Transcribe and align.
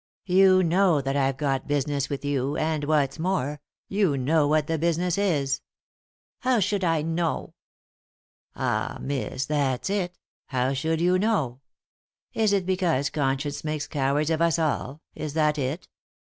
You 0.25 0.63
know 0.63 0.99
that 0.99 1.15
I've 1.15 1.37
got 1.37 1.67
business 1.67 2.09
with 2.09 2.25
you, 2.25 2.57
and, 2.57 2.85
what's 2.85 3.19
more, 3.19 3.61
you 3.87 4.17
know 4.17 4.47
what 4.47 4.65
the 4.65 4.79
business 4.79 5.15
is."" 5.15 5.61
How 6.39 6.59
should 6.59 6.83
I 6.83 7.03
know?"" 7.03 7.53
Ah, 8.55 8.97
miss, 8.99 9.45
that's 9.45 9.91
it— 9.91 10.17
how 10.55 10.73
should 10.73 11.01
you 11.01 11.19
know? 11.19 11.59
Is 12.33 12.51
it 12.51 12.65
because 12.65 13.11
conscience 13.11 13.63
makes 13.63 13.85
cowards 13.87 14.31
of 14.31 14.41
us 14.41 14.57
all— 14.57 15.01
is 15.23 15.35
that 15.35 15.59
it? 15.59 15.87